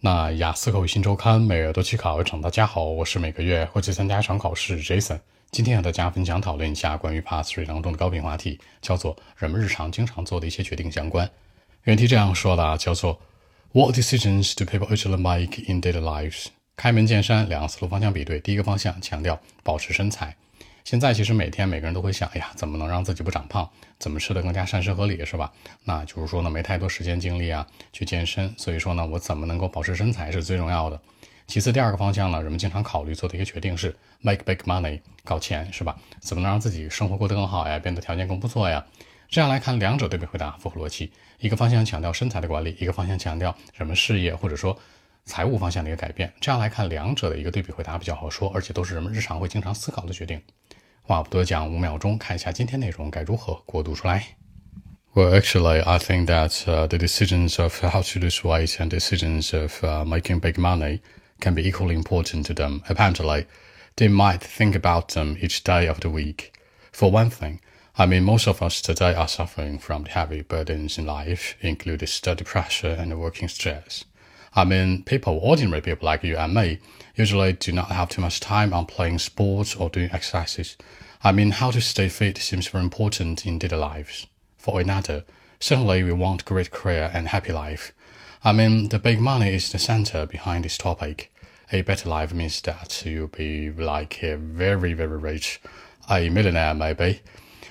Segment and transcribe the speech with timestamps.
[0.00, 5.18] 那雅思口语新周刊每月都去考一场，大家好，我是每个月会去参加一场考试 Jason。
[5.50, 11.28] 今天和大家分享讨论一下关于 Pass Three 当中的高频话题，叫做人们日常经常做的一些决定相关。
[11.84, 13.18] 原题这样说的啊，叫做
[13.72, 16.48] What decisions do people usually make in daily lives？
[16.76, 18.38] 开门见山，两个思路方向比对。
[18.40, 20.36] 第一个方向强调保持身材。
[20.86, 23.68] 现在其实每天每个人都会想，哎呀，怎么能让自己不长胖？
[23.98, 25.52] 怎么吃的更加膳食合理，是吧？
[25.82, 31.00] 那就是说呢，没太多时间精力啊去健身，所以说呢，我怎么能够保持身材是最重要的。
[31.48, 35.96] 其次，第二个方向呢，人们经常考虑做的一个决定是 make big money，搞钱，是吧？
[36.20, 38.86] 怎么能让自己生活过得更好呀，变得条件更不错呀？
[39.28, 41.10] 这样来看，两者对比回答符合逻辑。
[41.40, 44.78] 一个方向强调身材的管理，一个方向强调人们事业或者说
[45.24, 46.32] 财务方向的一个改变。
[46.40, 50.40] 这样来看，两者的一个对比回答比较好说，而且都是人们日常会经常思考的决定。
[51.05, 54.37] 话不多讲，五秒钟看一下今天内容该如何过渡出来。
[55.13, 59.83] Well, actually, I think that uh, the decisions of how to lose weight and decisions of
[59.83, 61.01] uh, making big money
[61.41, 62.81] can be equally important to them.
[62.87, 63.45] Apparently,
[63.97, 66.53] they might think about them each day of the week.
[66.93, 67.59] For one thing,
[67.97, 72.07] I mean, most of us today are suffering from the heavy burdens in life, including
[72.07, 74.05] study pressure and working stress.
[74.54, 76.78] I mean, people, ordinary people like you and me,
[77.14, 80.76] usually do not have too much time on playing sports or doing exercises.
[81.22, 84.26] I mean, how to stay fit seems very important in daily lives.
[84.56, 85.24] For another,
[85.60, 87.92] certainly we want great career and happy life.
[88.44, 91.32] I mean, the big money is the center behind this topic.
[91.72, 95.60] A better life means that you'll be like a very, very rich,
[96.08, 97.22] a millionaire maybe.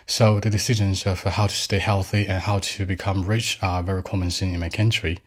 [0.06, 4.04] So the decisions of how to stay healthy and how to become rich are very
[4.04, 5.20] common in my country.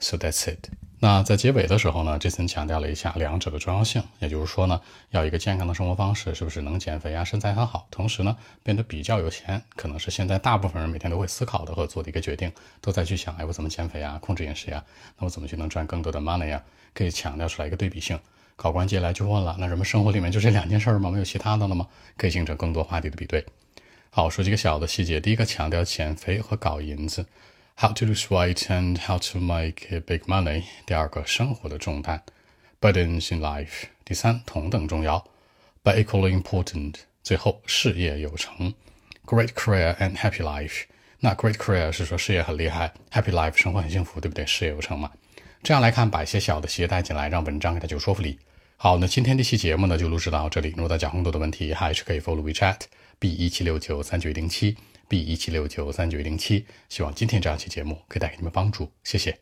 [0.00, 0.70] So that's it.
[1.06, 14.82] 那在结尾的时候呢，这森强调了一下两者的重要性，也就是说呢，要一个健康的生活方式，是不是能减肥啊，身材很好，同时呢，变得比较有钱，可能是现在大部分人每天都会思考的和做的一个决定，都在去想，哎，我怎么减肥啊，控制饮食呀，
[15.16, 16.60] 那我怎么去能赚更多的 money 呀？
[16.92, 18.18] 可以强调出来一个对比性。
[18.56, 21.08] 考官接下来就问了，那人们生活里面就这两件事吗？
[21.08, 21.86] 没有其他的了吗？
[22.16, 23.46] 可以形成更多话题的比对。
[24.10, 27.24] 好，说几个小的细节，第一个强调减肥和搞银子。
[27.78, 30.62] How to lose weight and how to make big money。
[30.86, 32.22] 第二个，生活的重担
[32.80, 33.88] ，burdens in life。
[34.02, 35.22] 第三，同等重要
[35.84, 36.94] ，but equally important。
[37.22, 38.72] 最后，事业有成
[39.26, 40.84] ，great career and happy life。
[41.20, 44.46] 那 great career 是说事业很厉害，happy life 生活很幸福，对不对？
[44.46, 45.12] 事业有成嘛。
[45.62, 48.38] 这样来看，把一些小的细节带进来，让文章给它有说服力。
[48.78, 50.70] 好，那今天这期节目呢，就录制到这里。
[50.70, 52.80] 如果大家有更多的问题，还是可以 follow WeChat
[53.18, 54.76] b 一七六九三九零七。
[55.08, 59.38] B 一七六九三九零七，希望今天这样一期节目可以带给你们帮助，谢谢。